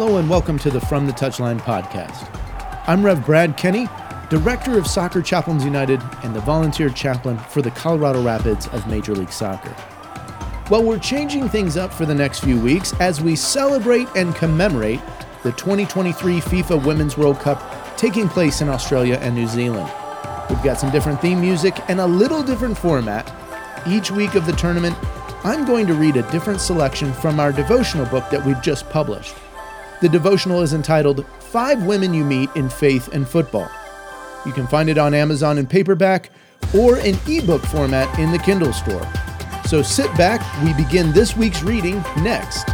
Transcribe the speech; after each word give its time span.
Hello 0.00 0.18
and 0.18 0.30
welcome 0.30 0.60
to 0.60 0.70
the 0.70 0.80
From 0.80 1.08
the 1.08 1.12
Touchline 1.12 1.58
podcast. 1.58 2.30
I'm 2.86 3.04
Rev 3.04 3.26
Brad 3.26 3.56
Kenny, 3.56 3.88
Director 4.30 4.78
of 4.78 4.86
Soccer 4.86 5.20
Chaplains 5.20 5.64
United 5.64 6.00
and 6.22 6.36
the 6.36 6.40
volunteer 6.40 6.88
chaplain 6.88 7.36
for 7.36 7.62
the 7.62 7.72
Colorado 7.72 8.22
Rapids 8.22 8.68
of 8.68 8.86
Major 8.86 9.12
League 9.16 9.32
Soccer. 9.32 9.74
Well, 10.70 10.84
we're 10.84 11.00
changing 11.00 11.48
things 11.48 11.76
up 11.76 11.92
for 11.92 12.06
the 12.06 12.14
next 12.14 12.44
few 12.44 12.60
weeks 12.60 12.94
as 13.00 13.20
we 13.20 13.34
celebrate 13.34 14.06
and 14.14 14.36
commemorate 14.36 15.00
the 15.42 15.50
2023 15.50 16.42
FIFA 16.42 16.86
Women's 16.86 17.18
World 17.18 17.40
Cup 17.40 17.60
taking 17.96 18.28
place 18.28 18.60
in 18.60 18.68
Australia 18.68 19.18
and 19.20 19.34
New 19.34 19.48
Zealand. 19.48 19.90
We've 20.48 20.62
got 20.62 20.78
some 20.78 20.92
different 20.92 21.20
theme 21.20 21.40
music 21.40 21.74
and 21.88 21.98
a 21.98 22.06
little 22.06 22.44
different 22.44 22.78
format. 22.78 23.34
Each 23.84 24.12
week 24.12 24.36
of 24.36 24.46
the 24.46 24.52
tournament, 24.52 24.96
I'm 25.42 25.66
going 25.66 25.88
to 25.88 25.94
read 25.94 26.16
a 26.16 26.30
different 26.30 26.60
selection 26.60 27.12
from 27.12 27.40
our 27.40 27.50
devotional 27.50 28.06
book 28.06 28.30
that 28.30 28.46
we've 28.46 28.62
just 28.62 28.88
published. 28.90 29.34
The 30.00 30.08
devotional 30.08 30.62
is 30.62 30.74
entitled 30.74 31.26
Five 31.40 31.84
Women 31.84 32.14
You 32.14 32.24
Meet 32.24 32.50
in 32.54 32.70
Faith 32.70 33.08
and 33.08 33.28
Football. 33.28 33.68
You 34.46 34.52
can 34.52 34.68
find 34.68 34.88
it 34.88 34.96
on 34.96 35.12
Amazon 35.12 35.58
in 35.58 35.66
paperback 35.66 36.30
or 36.72 36.98
in 36.98 37.18
ebook 37.26 37.62
format 37.62 38.16
in 38.16 38.30
the 38.30 38.38
Kindle 38.38 38.72
store. 38.72 39.04
So 39.66 39.82
sit 39.82 40.06
back, 40.16 40.40
we 40.62 40.72
begin 40.72 41.10
this 41.10 41.36
week's 41.36 41.64
reading 41.64 41.96
next. 42.18 42.64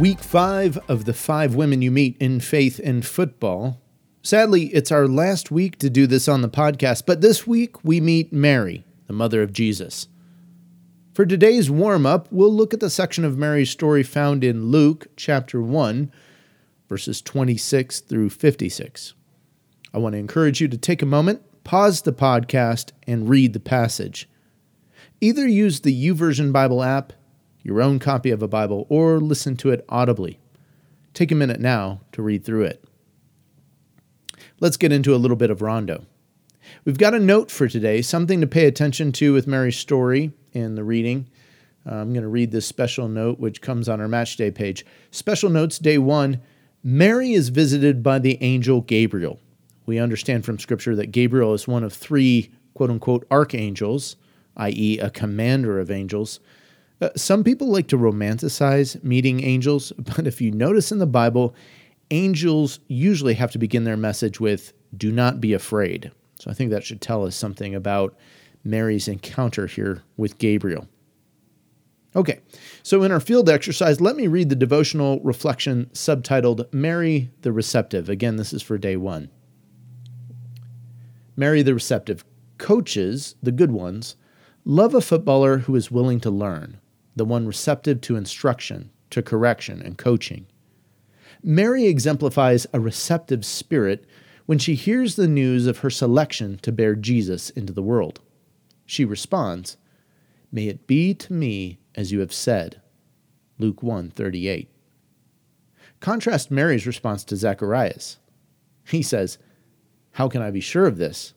Week 0.00 0.18
five 0.18 0.76
of 0.88 1.04
the 1.04 1.14
five 1.14 1.54
women 1.54 1.82
you 1.82 1.92
meet 1.92 2.16
in 2.18 2.40
faith 2.40 2.80
and 2.82 3.06
football 3.06 3.80
Sadly, 4.26 4.64
it's 4.74 4.90
our 4.90 5.06
last 5.06 5.52
week 5.52 5.78
to 5.78 5.88
do 5.88 6.08
this 6.08 6.26
on 6.26 6.42
the 6.42 6.48
podcast, 6.48 7.04
but 7.06 7.20
this 7.20 7.46
week 7.46 7.84
we 7.84 8.00
meet 8.00 8.32
Mary, 8.32 8.84
the 9.06 9.12
mother 9.12 9.40
of 9.40 9.52
Jesus. 9.52 10.08
For 11.14 11.24
today's 11.24 11.70
warm 11.70 12.06
up, 12.06 12.26
we'll 12.32 12.52
look 12.52 12.74
at 12.74 12.80
the 12.80 12.90
section 12.90 13.24
of 13.24 13.38
Mary's 13.38 13.70
story 13.70 14.02
found 14.02 14.42
in 14.42 14.72
Luke 14.72 15.06
chapter 15.14 15.62
1, 15.62 16.10
verses 16.88 17.22
26 17.22 18.00
through 18.00 18.30
56. 18.30 19.14
I 19.94 19.98
want 19.98 20.14
to 20.14 20.18
encourage 20.18 20.60
you 20.60 20.66
to 20.66 20.76
take 20.76 21.02
a 21.02 21.06
moment, 21.06 21.42
pause 21.62 22.02
the 22.02 22.12
podcast, 22.12 22.90
and 23.06 23.28
read 23.28 23.52
the 23.52 23.60
passage. 23.60 24.28
Either 25.20 25.46
use 25.46 25.82
the 25.82 26.10
YouVersion 26.10 26.52
Bible 26.52 26.82
app, 26.82 27.12
your 27.62 27.80
own 27.80 28.00
copy 28.00 28.32
of 28.32 28.42
a 28.42 28.48
Bible, 28.48 28.88
or 28.88 29.20
listen 29.20 29.56
to 29.58 29.70
it 29.70 29.84
audibly. 29.88 30.40
Take 31.14 31.30
a 31.30 31.36
minute 31.36 31.60
now 31.60 32.00
to 32.10 32.22
read 32.22 32.44
through 32.44 32.64
it 32.64 32.82
let's 34.60 34.76
get 34.76 34.92
into 34.92 35.14
a 35.14 35.16
little 35.18 35.36
bit 35.36 35.50
of 35.50 35.62
Rondo. 35.62 36.04
We've 36.84 36.98
got 36.98 37.14
a 37.14 37.18
note 37.18 37.50
for 37.50 37.68
today, 37.68 38.02
something 38.02 38.40
to 38.40 38.46
pay 38.46 38.66
attention 38.66 39.12
to 39.12 39.32
with 39.32 39.46
Mary's 39.46 39.76
story 39.76 40.32
in 40.52 40.74
the 40.74 40.84
reading. 40.84 41.28
Uh, 41.86 41.96
I'm 41.96 42.12
going 42.12 42.22
to 42.22 42.28
read 42.28 42.50
this 42.50 42.66
special 42.66 43.08
note, 43.08 43.38
which 43.38 43.60
comes 43.60 43.88
on 43.88 44.00
our 44.00 44.08
match 44.08 44.36
day 44.36 44.50
page. 44.50 44.84
Special 45.10 45.50
notes, 45.50 45.78
day 45.78 45.98
one 45.98 46.40
Mary 46.82 47.32
is 47.32 47.48
visited 47.48 48.02
by 48.02 48.18
the 48.18 48.38
angel 48.42 48.80
Gabriel. 48.80 49.40
We 49.86 49.98
understand 49.98 50.44
from 50.44 50.58
Scripture 50.58 50.94
that 50.96 51.12
Gabriel 51.12 51.54
is 51.54 51.66
one 51.66 51.84
of 51.84 51.92
three 51.92 52.52
quote 52.74 52.90
unquote 52.90 53.26
archangels, 53.30 54.16
i.e., 54.56 54.98
a 54.98 55.10
commander 55.10 55.80
of 55.80 55.90
angels. 55.90 56.40
Uh, 57.00 57.10
some 57.14 57.44
people 57.44 57.68
like 57.68 57.88
to 57.88 57.98
romanticize 57.98 59.02
meeting 59.02 59.42
angels, 59.42 59.92
but 59.98 60.26
if 60.26 60.40
you 60.40 60.50
notice 60.50 60.92
in 60.92 60.98
the 60.98 61.06
Bible, 61.06 61.54
angels 62.10 62.80
usually 62.88 63.34
have 63.34 63.50
to 63.52 63.58
begin 63.58 63.84
their 63.84 63.96
message 63.96 64.40
with, 64.40 64.72
Do 64.96 65.10
not 65.10 65.40
be 65.40 65.52
afraid. 65.52 66.10
So 66.38 66.50
I 66.50 66.54
think 66.54 66.70
that 66.70 66.84
should 66.84 67.00
tell 67.00 67.24
us 67.24 67.34
something 67.34 67.74
about 67.74 68.16
Mary's 68.62 69.08
encounter 69.08 69.66
here 69.66 70.02
with 70.16 70.38
Gabriel. 70.38 70.88
Okay, 72.14 72.40
so 72.82 73.02
in 73.02 73.12
our 73.12 73.20
field 73.20 73.48
exercise, 73.48 74.00
let 74.00 74.16
me 74.16 74.26
read 74.26 74.48
the 74.48 74.56
devotional 74.56 75.20
reflection 75.20 75.90
subtitled 75.92 76.72
Mary 76.72 77.30
the 77.42 77.52
Receptive. 77.52 78.08
Again, 78.08 78.36
this 78.36 78.54
is 78.54 78.62
for 78.62 78.78
day 78.78 78.96
one. 78.96 79.30
Mary 81.36 81.62
the 81.62 81.74
Receptive. 81.74 82.24
Coaches, 82.56 83.34
the 83.42 83.52
good 83.52 83.70
ones, 83.70 84.16
love 84.64 84.94
a 84.94 85.02
footballer 85.02 85.58
who 85.58 85.76
is 85.76 85.90
willing 85.90 86.18
to 86.20 86.30
learn, 86.30 86.80
the 87.14 87.26
one 87.26 87.46
receptive 87.46 88.00
to 88.00 88.16
instruction, 88.16 88.90
to 89.10 89.22
correction, 89.22 89.82
and 89.82 89.98
coaching. 89.98 90.46
Mary 91.48 91.84
exemplifies 91.86 92.66
a 92.72 92.80
receptive 92.80 93.46
spirit 93.46 94.04
when 94.46 94.58
she 94.58 94.74
hears 94.74 95.14
the 95.14 95.28
news 95.28 95.68
of 95.68 95.78
her 95.78 95.90
selection 95.90 96.58
to 96.58 96.72
bear 96.72 96.96
Jesus 96.96 97.50
into 97.50 97.72
the 97.72 97.84
world. 97.84 98.18
She 98.84 99.04
responds, 99.04 99.76
May 100.50 100.66
it 100.66 100.88
be 100.88 101.14
to 101.14 101.32
me 101.32 101.78
as 101.94 102.10
you 102.10 102.18
have 102.18 102.32
said. 102.32 102.80
Luke 103.60 103.80
1:38. 103.80 104.66
Contrast 106.00 106.50
Mary's 106.50 106.84
response 106.84 107.22
to 107.22 107.36
Zacharias. 107.36 108.18
He 108.88 109.00
says, 109.00 109.38
How 110.12 110.28
can 110.28 110.42
I 110.42 110.50
be 110.50 110.60
sure 110.60 110.86
of 110.86 110.98
this? 110.98 111.32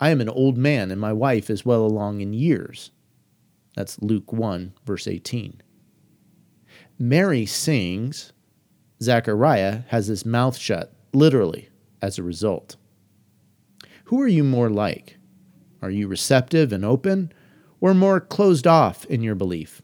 I 0.00 0.08
am 0.08 0.22
an 0.22 0.30
old 0.30 0.56
man, 0.56 0.90
and 0.90 1.00
my 1.00 1.12
wife 1.12 1.50
is 1.50 1.66
well 1.66 1.84
along 1.84 2.22
in 2.22 2.32
years. 2.32 2.92
That's 3.76 4.00
Luke 4.00 4.32
1, 4.32 4.72
verse 4.86 5.06
18. 5.06 5.60
Mary 6.98 7.44
sings, 7.44 8.32
Zechariah 9.04 9.82
has 9.88 10.06
his 10.06 10.26
mouth 10.26 10.56
shut, 10.56 10.92
literally, 11.12 11.68
as 12.02 12.18
a 12.18 12.22
result. 12.22 12.76
Who 14.06 14.20
are 14.20 14.28
you 14.28 14.44
more 14.44 14.70
like? 14.70 15.16
Are 15.80 15.90
you 15.90 16.08
receptive 16.08 16.72
and 16.72 16.84
open, 16.84 17.32
or 17.80 17.94
more 17.94 18.20
closed 18.20 18.66
off 18.66 19.04
in 19.06 19.22
your 19.22 19.34
belief? 19.34 19.82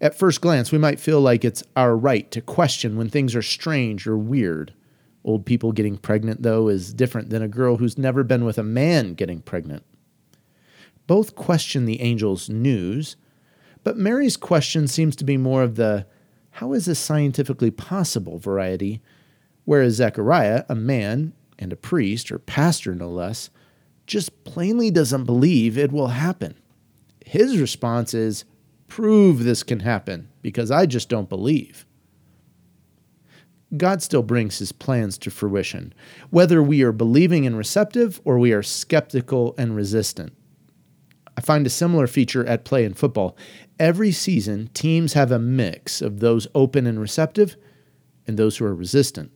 At 0.00 0.18
first 0.18 0.40
glance, 0.40 0.72
we 0.72 0.78
might 0.78 1.00
feel 1.00 1.20
like 1.20 1.44
it's 1.44 1.62
our 1.76 1.96
right 1.96 2.30
to 2.30 2.40
question 2.40 2.96
when 2.96 3.08
things 3.08 3.34
are 3.34 3.42
strange 3.42 4.06
or 4.06 4.16
weird. 4.16 4.72
Old 5.24 5.44
people 5.44 5.72
getting 5.72 5.98
pregnant, 5.98 6.42
though, 6.42 6.68
is 6.68 6.94
different 6.94 7.30
than 7.30 7.42
a 7.42 7.48
girl 7.48 7.76
who's 7.76 7.98
never 7.98 8.22
been 8.24 8.44
with 8.44 8.56
a 8.58 8.62
man 8.62 9.14
getting 9.14 9.42
pregnant. 9.42 9.84
Both 11.06 11.34
question 11.34 11.84
the 11.84 12.00
angel's 12.00 12.48
news, 12.48 13.16
but 13.82 13.96
Mary's 13.96 14.36
question 14.36 14.86
seems 14.86 15.16
to 15.16 15.24
be 15.24 15.36
more 15.36 15.62
of 15.62 15.76
the 15.76 16.06
how 16.52 16.72
is 16.72 16.86
this 16.86 16.98
scientifically 16.98 17.70
possible 17.70 18.38
variety? 18.38 19.00
Whereas 19.64 19.94
Zechariah, 19.94 20.64
a 20.68 20.74
man 20.74 21.32
and 21.58 21.72
a 21.72 21.76
priest, 21.76 22.32
or 22.32 22.38
pastor 22.38 22.94
no 22.94 23.08
less, 23.08 23.50
just 24.06 24.44
plainly 24.44 24.90
doesn't 24.90 25.24
believe 25.24 25.78
it 25.78 25.92
will 25.92 26.08
happen. 26.08 26.56
His 27.24 27.58
response 27.58 28.14
is, 28.14 28.44
Prove 28.88 29.44
this 29.44 29.62
can 29.62 29.80
happen, 29.80 30.28
because 30.42 30.70
I 30.70 30.86
just 30.86 31.08
don't 31.08 31.28
believe. 31.28 31.86
God 33.76 34.02
still 34.02 34.24
brings 34.24 34.58
his 34.58 34.72
plans 34.72 35.16
to 35.18 35.30
fruition, 35.30 35.94
whether 36.30 36.60
we 36.60 36.82
are 36.82 36.90
believing 36.90 37.46
and 37.46 37.56
receptive 37.56 38.20
or 38.24 38.36
we 38.36 38.52
are 38.52 38.64
skeptical 38.64 39.54
and 39.56 39.76
resistant. 39.76 40.32
I 41.40 41.42
find 41.42 41.66
a 41.66 41.70
similar 41.70 42.06
feature 42.06 42.44
at 42.44 42.66
play 42.66 42.84
in 42.84 42.92
football. 42.92 43.34
Every 43.78 44.12
season, 44.12 44.68
teams 44.74 45.14
have 45.14 45.32
a 45.32 45.38
mix 45.38 46.02
of 46.02 46.20
those 46.20 46.46
open 46.54 46.86
and 46.86 47.00
receptive 47.00 47.56
and 48.26 48.36
those 48.36 48.58
who 48.58 48.66
are 48.66 48.74
resistant. 48.74 49.32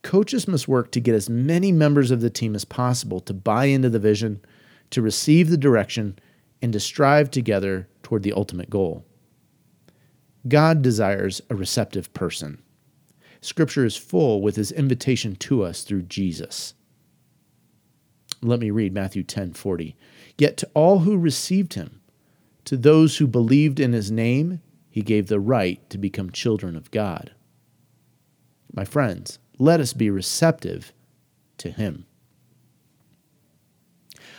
Coaches 0.00 0.48
must 0.48 0.68
work 0.68 0.90
to 0.92 1.00
get 1.00 1.14
as 1.14 1.28
many 1.28 1.70
members 1.70 2.10
of 2.10 2.22
the 2.22 2.30
team 2.30 2.54
as 2.54 2.64
possible 2.64 3.20
to 3.20 3.34
buy 3.34 3.66
into 3.66 3.90
the 3.90 3.98
vision, 3.98 4.40
to 4.88 5.02
receive 5.02 5.50
the 5.50 5.58
direction, 5.58 6.18
and 6.62 6.72
to 6.72 6.80
strive 6.80 7.30
together 7.30 7.90
toward 8.02 8.22
the 8.22 8.32
ultimate 8.32 8.70
goal. 8.70 9.04
God 10.48 10.80
desires 10.80 11.42
a 11.50 11.54
receptive 11.54 12.10
person. 12.14 12.62
Scripture 13.42 13.84
is 13.84 13.98
full 13.98 14.40
with 14.40 14.56
his 14.56 14.72
invitation 14.72 15.36
to 15.36 15.62
us 15.62 15.82
through 15.82 16.04
Jesus. 16.04 16.72
Let 18.40 18.60
me 18.60 18.70
read 18.70 18.94
Matthew 18.94 19.24
10:40. 19.24 19.94
Yet 20.38 20.56
to 20.58 20.70
all 20.74 21.00
who 21.00 21.16
received 21.16 21.74
him, 21.74 22.00
to 22.64 22.76
those 22.76 23.16
who 23.16 23.26
believed 23.26 23.80
in 23.80 23.92
his 23.92 24.10
name, 24.10 24.60
he 24.90 25.02
gave 25.02 25.28
the 25.28 25.40
right 25.40 25.88
to 25.90 25.98
become 25.98 26.30
children 26.30 26.76
of 26.76 26.90
God. 26.90 27.32
My 28.72 28.84
friends, 28.84 29.38
let 29.58 29.80
us 29.80 29.92
be 29.92 30.10
receptive 30.10 30.92
to 31.58 31.70
him. 31.70 32.06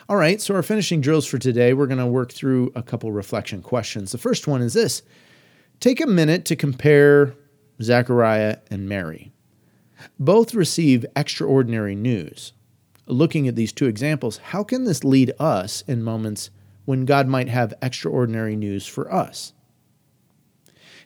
All 0.10 0.16
right, 0.16 0.40
so 0.40 0.56
our 0.56 0.64
finishing 0.64 1.02
drills 1.02 1.26
for 1.26 1.38
today, 1.38 1.74
we're 1.74 1.88
going 1.88 1.98
to 1.98 2.06
work 2.06 2.32
through 2.32 2.72
a 2.76 2.84
couple 2.84 3.12
reflection 3.12 3.62
questions. 3.62 4.12
The 4.12 4.18
first 4.18 4.48
one 4.48 4.62
is 4.62 4.74
this 4.74 5.02
Take 5.80 6.02
a 6.02 6.08
minute 6.08 6.46
to 6.46 6.56
compare 6.56 7.36
Zechariah 7.82 8.58
and 8.72 8.88
Mary. 8.88 9.32
Both 10.20 10.54
receive 10.54 11.06
extraordinary 11.16 11.96
news 11.96 12.54
looking 13.08 13.48
at 13.48 13.56
these 13.56 13.72
two 13.72 13.88
examples, 13.88 14.38
how 14.38 14.64
can 14.64 14.84
this 14.84 15.04
lead 15.04 15.34
us 15.40 15.84
in 15.88 16.04
moments 16.04 16.50
when 16.86 17.06
God 17.06 17.28
might 17.28 17.50
have 17.50 17.74
extraordinary 17.82 18.56
news 18.56 18.86
for 18.88 19.12
us? 19.12 19.54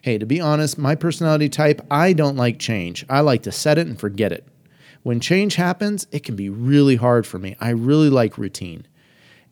Hey, 0.02 0.18
to 0.18 0.26
be 0.26 0.40
honest, 0.40 0.78
my 0.78 0.94
personality 0.94 1.48
type, 1.48 1.80
I 1.90 2.12
don't 2.12 2.36
like 2.36 2.58
change. 2.58 3.06
I 3.08 3.20
like 3.20 3.42
to 3.44 3.52
set 3.52 3.78
it 3.78 3.86
and 3.86 3.98
forget 3.98 4.32
it. 4.32 4.46
When 5.02 5.20
change 5.20 5.56
happens, 5.56 6.06
it 6.10 6.24
can 6.24 6.36
be 6.36 6.48
really 6.48 6.96
hard 6.96 7.26
for 7.26 7.38
me. 7.38 7.56
I 7.60 7.70
really 7.70 8.10
like 8.10 8.38
routine. 8.38 8.86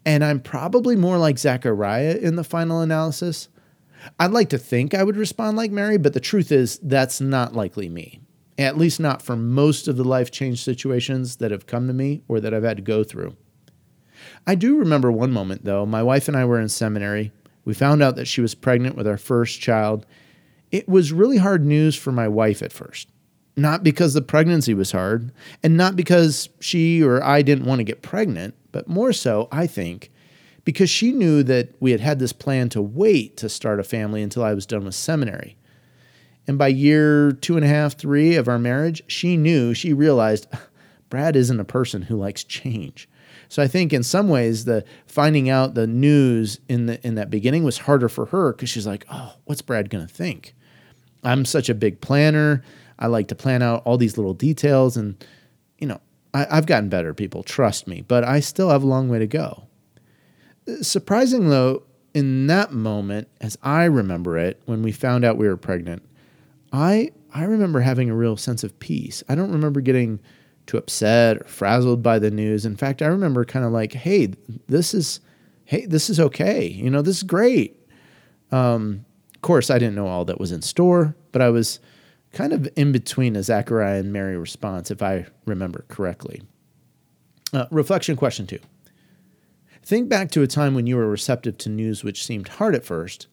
And 0.05 0.25
I'm 0.25 0.41
probably 0.41 0.97
more 0.97 1.19
like 1.19 1.39
Zechariah 1.39 2.17
in 2.17 2.37
the 2.37 2.45
final 2.45 2.81
analysis. 2.81 3.49
I'd 4.19 4.33
like 4.33 4.49
to 4.51 4.59
think 4.59 4.95
I 4.95 5.05
would 5.05 5.17
respond 5.17 5.57
like 5.57 5.71
Mary, 5.71 5.99
but 5.99 6.15
the 6.15 6.21
truth 6.21 6.51
is 6.51 6.79
that's 6.83 7.21
not 7.21 7.55
likely 7.55 7.89
me. 7.89 8.21
At 8.61 8.77
least 8.77 9.01
not 9.01 9.23
for 9.23 9.37
most 9.37 9.89
of 9.89 9.97
the 9.97 10.05
life 10.05 10.31
change 10.31 10.63
situations 10.63 11.37
that 11.37 11.51
have 11.51 11.67
come 11.67 11.87
to 11.87 11.95
me 11.95 12.23
or 12.29 12.41
that 12.41 12.53
I've 12.53 12.63
had 12.63 12.77
to 12.77 12.83
go 12.83 13.03
through. 13.03 13.35
I 14.47 14.55
do 14.55 14.79
remember 14.79 15.11
one 15.11 15.33
moment, 15.33 15.65
though. 15.65 15.87
My 15.87 16.03
wife 16.03 16.29
and 16.29 16.37
I 16.37 16.45
were 16.45 16.61
in 16.61 16.69
seminary. 16.69 17.33
We 17.65 17.73
found 17.73 18.03
out 18.03 18.17
that 18.17 18.29
she 18.29 18.43
was 18.43 18.55
pregnant 18.55 18.97
with 18.97 19.07
our 19.07 19.17
first 19.17 19.63
child. 19.63 20.05
It 20.71 20.87
was 20.87 21.11
really 21.11 21.39
hard 21.39 21.65
news 21.65 21.97
for 21.97 22.13
my 22.13 22.29
wife 22.29 22.61
at 22.61 22.71
first. 22.71 23.09
Not 23.57 23.83
because 23.83 24.13
the 24.13 24.21
pregnancy 24.21 24.75
was 24.75 24.93
hard, 24.93 25.33
and 25.63 25.79
not 25.79 25.97
because 25.97 26.51
she 26.61 27.03
or 27.03 27.25
I 27.25 27.41
didn't 27.41 27.65
want 27.65 27.79
to 27.79 27.85
get 27.85 28.03
pregnant, 28.03 28.55
but 28.73 28.89
more 28.89 29.15
so, 29.15 29.49
I 29.51 29.67
think, 29.67 30.11
because 30.65 30.91
she 30.91 31.13
knew 31.13 31.43
that 31.45 31.75
we 31.81 31.93
had 31.93 32.01
had 32.01 32.19
this 32.19 32.35
plan 32.35 32.69
to 32.71 32.83
wait 32.83 33.39
to 33.39 33.49
start 33.49 33.81
a 33.81 33.85
family 33.85 34.23
until 34.23 34.45
I 34.45 34.53
was 34.53 34.67
done 34.67 34.85
with 34.85 34.95
seminary. 34.95 35.57
And 36.51 36.59
by 36.59 36.67
year 36.67 37.31
two 37.31 37.55
and 37.55 37.65
a 37.65 37.69
half, 37.69 37.97
three 37.97 38.35
of 38.35 38.49
our 38.49 38.59
marriage, 38.59 39.05
she 39.07 39.37
knew, 39.37 39.73
she 39.73 39.93
realized 39.93 40.49
Brad 41.09 41.37
isn't 41.37 41.61
a 41.61 41.65
person 41.65 42.03
who 42.03 42.17
likes 42.17 42.43
change. 42.43 43.09
So 43.49 43.63
I 43.63 43.69
think 43.69 43.93
in 43.93 44.03
some 44.03 44.29
ways 44.29 44.65
the 44.65 44.85
finding 45.07 45.49
out 45.49 45.75
the 45.75 45.87
news 45.87 46.59
in 46.69 46.87
the 46.87 47.01
in 47.07 47.15
that 47.15 47.31
beginning 47.31 47.63
was 47.63 47.79
harder 47.79 48.09
for 48.09 48.27
her 48.27 48.51
because 48.51 48.69
she's 48.69 48.85
like, 48.85 49.07
oh, 49.13 49.37
what's 49.45 49.63
Brad 49.63 49.91
gonna 49.91 50.09
think? 50.09 50.57
I'm 51.23 51.45
such 51.45 51.69
a 51.69 51.75
big 51.75 52.01
planner. 52.01 52.65
I 52.99 53.07
like 53.07 53.29
to 53.29 53.37
plan 53.37 53.63
out 53.63 53.85
all 53.85 53.97
these 53.97 54.19
little 54.19 54.35
details, 54.35 54.97
and 54.97 55.25
you 55.79 55.87
know, 55.87 56.01
I, 56.35 56.49
I've 56.51 56.67
gotten 56.67 56.89
better. 56.89 57.15
People 57.15 57.45
trust 57.45 57.87
me, 57.87 58.01
but 58.01 58.25
I 58.25 58.41
still 58.41 58.71
have 58.71 58.83
a 58.83 58.89
long 58.89 59.09
way 59.09 59.21
to 59.21 59.29
go. 59.29 59.69
Surprising 60.83 61.49
though, 61.49 61.85
in 62.13 62.49
that 62.49 62.73
moment, 62.73 63.29
as 63.41 63.57
I 63.63 63.85
remember 63.85 64.37
it, 64.37 64.61
when 64.65 64.83
we 64.83 64.91
found 64.91 65.25
out 65.25 65.37
we 65.37 65.47
were 65.47 65.57
pregnant, 65.57 66.03
I 66.73 67.13
I 67.33 67.45
remember 67.45 67.81
having 67.81 68.11
a 68.11 68.15
real 68.15 68.37
sense 68.37 68.65
of 68.65 68.79
peace. 68.81 69.23
I 69.29 69.35
don't 69.35 69.53
remember 69.53 69.81
getting 69.81 70.21
too 70.67 70.77
upset 70.77 71.39
or 71.39 71.45
frazzled 71.45 72.03
by 72.03 72.19
the 72.19 72.31
news. 72.31 72.65
In 72.65 72.77
fact, 72.77 73.03
I 73.03 73.07
remember 73.07 73.45
kind 73.45 73.65
of 73.65 73.73
like, 73.73 73.93
hey, 73.93 74.35
this 74.69 74.95
is 74.95 75.21
hey, 75.65 75.87
this 75.87 76.11
is 76.11 76.19
okay. 76.19 76.67
You 76.67 76.91
know, 76.91 77.03
this 77.03 77.19
is 77.19 77.23
great. 77.23 77.77
Um, 78.51 79.05
of 79.35 79.43
course, 79.43 79.71
I 79.71 79.79
didn't 79.79 79.95
know 79.95 80.09
all 80.09 80.25
that 80.25 80.41
was 80.41 80.53
in 80.53 80.63
store, 80.63 81.15
but 81.33 81.41
I 81.41 81.51
was 81.51 81.81
kind 82.33 82.53
of 82.53 82.69
in 82.77 82.93
between 82.93 83.37
a 83.37 83.43
Zechariah 83.43 84.01
and 84.01 84.13
Mary 84.13 84.37
response, 84.37 84.91
if 84.91 85.03
I 85.03 85.27
remember 85.47 85.85
correctly. 85.89 86.43
Uh, 87.53 87.67
reflection 87.71 88.17
question 88.17 88.47
two. 88.47 88.59
Think 89.83 90.09
back 90.09 90.31
to 90.33 90.43
a 90.43 90.47
time 90.47 90.75
when 90.75 90.87
you 90.87 90.97
were 90.97 91.09
receptive 91.09 91.57
to 91.59 91.69
news 91.69 92.05
which 92.05 92.25
seemed 92.25 92.49
hard 92.49 92.75
at 92.75 92.85
first, 92.85 93.27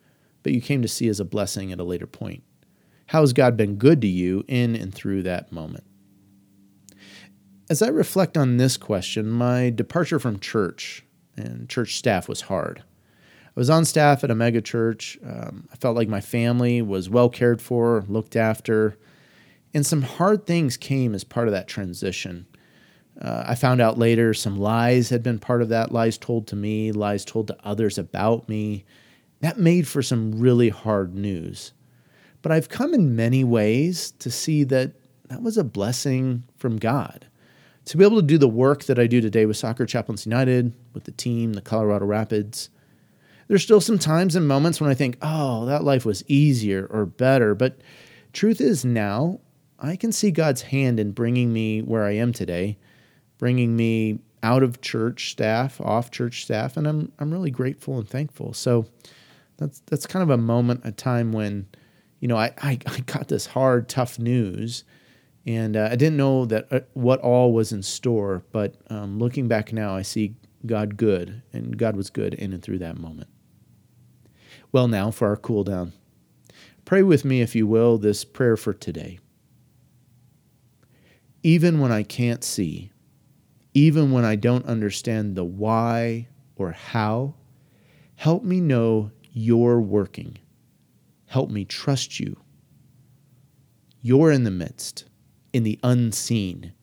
but 0.44 0.54
you 0.54 0.62
came 0.62 0.82
to 0.82 0.88
see 0.88 1.08
as 1.08 1.20
a 1.20 1.26
blessing 1.26 1.72
at 1.72 1.80
a 1.80 1.84
later 1.84 2.08
point. 2.08 2.44
How 3.08 3.22
has 3.22 3.32
God 3.32 3.56
been 3.56 3.76
good 3.76 4.02
to 4.02 4.08
you 4.08 4.44
in 4.48 4.76
and 4.76 4.94
through 4.94 5.24
that 5.24 5.52
moment? 5.52 5.86
As 7.70 7.82
I 7.82 7.88
reflect 7.88 8.38
on 8.38 8.58
this 8.58 8.76
question, 8.76 9.30
my 9.30 9.70
departure 9.70 10.20
from 10.20 10.40
church 10.40 11.06
and 11.38 11.70
church 11.70 11.96
staff 11.96 12.28
was 12.28 12.42
hard. 12.42 12.84
I 13.46 13.52
was 13.56 13.70
on 13.70 13.86
staff 13.86 14.24
at 14.24 14.32
a 14.32 14.36
mega 14.36 14.62
church. 14.62 15.18
Um, 15.26 15.70
I 15.72 15.78
felt 15.78 15.96
like 15.96 16.10
my 16.10 16.20
family 16.20 16.82
was 16.82 17.10
well 17.10 17.30
cared 17.30 17.62
for, 17.62 18.04
looked 18.10 18.36
after, 18.36 18.98
and 19.74 19.86
some 19.86 20.02
hard 20.02 20.46
things 20.46 20.76
came 20.76 21.16
as 21.16 21.24
part 21.24 21.48
of 21.48 21.54
that 21.54 21.68
transition. 21.68 22.46
Uh, 23.22 23.46
I 23.48 23.56
found 23.56 23.80
out 23.82 23.98
later 23.98 24.34
some 24.34 24.60
lies 24.60 25.10
had 25.10 25.24
been 25.24 25.40
part 25.40 25.62
of 25.62 25.70
that, 25.70 25.94
lies 25.94 26.18
told 26.18 26.46
to 26.48 26.56
me, 26.58 26.92
lies 26.92 27.24
told 27.24 27.48
to 27.48 27.58
others 27.64 27.98
about 27.98 28.50
me. 28.50 28.86
That 29.40 29.58
made 29.60 29.88
for 29.88 30.02
some 30.02 30.40
really 30.40 30.70
hard 30.70 31.16
news. 31.16 31.72
But 32.42 32.52
I've 32.52 32.70
come 32.70 32.94
in 32.94 33.16
many 33.16 33.44
ways 33.44 34.12
to 34.20 34.32
see 34.32 34.64
that 34.66 34.94
that 35.30 35.42
was 35.42 35.58
a 35.58 35.64
blessing 35.64 36.44
from 36.58 36.78
God. 36.78 37.28
To 37.86 37.98
be 37.98 38.04
able 38.04 38.20
to 38.20 38.28
do 38.28 38.38
the 38.38 38.48
work 38.48 38.86
that 38.86 39.00
I 39.00 39.08
do 39.08 39.22
today 39.22 39.46
with 39.46 39.58
Soccer 39.58 39.86
Chaplains 39.86 40.26
United, 40.26 40.74
with 40.94 41.06
the 41.06 41.12
team, 41.12 41.54
the 41.54 41.62
Colorado 41.62 42.06
Rapids, 42.06 42.70
there's 43.48 43.64
still 43.64 43.82
some 43.82 43.98
times 43.98 44.36
and 44.36 44.48
moments 44.48 44.82
when 44.82 44.90
I 44.90 44.94
think, 44.94 45.18
oh, 45.22 45.66
that 45.66 45.84
life 45.84 46.06
was 46.06 46.24
easier 46.28 46.86
or 46.90 47.06
better. 47.06 47.56
But 47.56 47.80
truth 48.34 48.60
is, 48.60 48.84
now 48.84 49.40
I 49.80 49.96
can 49.96 50.12
see 50.12 50.32
God's 50.32 50.64
hand 50.64 51.00
in 51.00 51.12
bringing 51.12 51.54
me 51.54 51.82
where 51.82 52.04
I 52.04 52.12
am 52.12 52.34
today, 52.34 52.78
bringing 53.38 53.76
me 53.76 54.20
out 54.44 54.64
of 54.64 54.82
church 54.82 55.32
staff, 55.32 55.80
off 55.82 56.12
church 56.12 56.44
staff, 56.44 56.78
and 56.78 56.88
I'm 56.88 57.12
I'm 57.20 57.32
really 57.32 57.52
grateful 57.52 57.98
and 57.98 58.08
thankful. 58.08 58.54
So 58.54 58.86
that's 59.58 59.82
that's 59.86 60.06
kind 60.06 60.24
of 60.24 60.30
a 60.30 60.38
moment, 60.38 60.82
a 60.84 60.92
time 60.92 61.32
when, 61.32 61.68
you 62.20 62.28
know, 62.28 62.38
I 62.38 62.54
I, 62.62 62.80
I 62.86 63.00
got 63.02 63.28
this 63.28 63.48
hard, 63.48 63.90
tough 63.90 64.20
news, 64.20 64.84
and 65.46 65.76
uh, 65.78 65.90
I 65.92 65.96
didn't 65.96 66.18
know 66.18 66.46
that 66.46 66.68
uh, 66.72 66.80
what 66.94 67.20
all 67.22 67.54
was 67.54 67.72
in 67.72 67.84
store. 67.84 68.44
But 68.52 68.76
um, 68.90 69.20
looking 69.20 69.48
back 69.48 69.72
now, 69.72 69.96
I 69.96 70.02
see 70.02 70.36
God 70.66 70.98
good, 70.98 71.42
and 71.54 71.78
God 71.78 71.96
was 71.96 72.10
good 72.10 72.34
in 72.34 72.54
and 72.54 72.62
through 72.62 72.80
that 72.80 72.98
moment. 72.98 73.30
Well, 74.72 74.88
now 74.88 75.12
for 75.12 75.28
our 75.28 75.38
cool 75.38 75.64
down. 75.64 75.94
Pray 76.86 77.04
with 77.04 77.26
me, 77.26 77.42
if 77.42 77.56
you 77.56 77.68
will, 77.68 77.98
this 77.98 78.24
prayer 78.24 78.56
for 78.58 78.74
today. 78.74 79.20
Even 81.44 81.80
when 81.80 81.92
I 81.92 82.04
can't 82.04 82.44
see, 82.44 82.92
even 83.74 84.12
when 84.12 84.26
I 84.26 84.36
don't 84.36 84.66
understand 84.66 85.36
the 85.36 85.44
why 85.44 86.28
or 86.56 86.72
how, 86.72 87.36
help 88.16 88.44
me 88.44 88.60
know 88.60 89.12
you're 89.32 89.80
working. 89.80 90.38
Help 91.28 91.50
me 91.50 91.66
trust 91.66 92.20
you. 92.20 92.38
You're 94.02 94.32
in 94.32 94.46
the 94.46 94.52
midst, 94.52 95.06
in 95.54 95.64
the 95.64 95.80
unseen, 95.84 96.74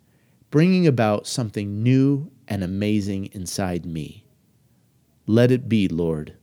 bringing 0.51 0.87
about 0.87 1.27
something 1.27 1.83
new 1.83 2.31
and 2.47 2.63
amazing 2.63 3.31
inside 3.33 3.87
me. 3.87 4.27
Let 5.27 5.51
it 5.51 5.69
be, 5.69 5.89
Lord. 5.89 6.37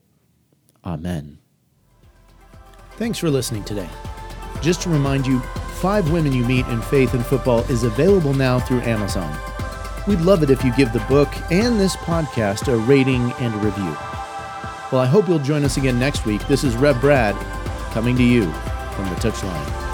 Amen. 0.84 1.38
Thanks 2.94 3.20
for 3.20 3.30
listening 3.30 3.64
today. 3.64 3.90
Just 4.62 4.82
to 4.82 4.90
remind 4.90 5.28
you, 5.28 5.40
Five 5.80 6.12
Women 6.12 6.34
You 6.34 6.44
Meet 6.44 6.66
in 6.68 6.82
Faith 6.82 7.14
and 7.14 7.26
Football 7.26 7.60
is 7.72 7.84
available 7.84 8.34
now 8.34 8.60
through 8.60 8.82
Amazon. 8.82 9.38
We'd 10.08 10.22
love 10.22 10.42
it 10.42 10.50
if 10.50 10.64
you 10.64 10.74
give 10.76 10.92
the 10.94 11.00
book 11.02 11.30
and 11.52 11.80
this 11.80 11.96
podcast 11.98 12.68
a 12.68 12.78
rating 12.78 13.32
and 13.34 13.54
a 13.54 13.58
review. 13.58 13.96
Well, 14.92 15.02
I 15.02 15.06
hope 15.06 15.28
you'll 15.28 15.40
join 15.40 15.64
us 15.64 15.78
again 15.78 16.00
next 16.00 16.26
week. 16.26 16.48
This 16.48 16.64
is 16.64 16.76
Rev 16.76 17.00
Brad 17.00 17.61
coming 17.92 18.16
to 18.16 18.24
you 18.24 18.44
from 18.96 19.06
the 19.10 19.16
touchline. 19.16 19.91